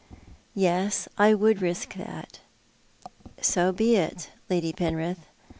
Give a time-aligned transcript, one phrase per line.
[0.55, 2.39] "Yes, I would risk that.""
[3.39, 5.27] So be it, Lady Penrith.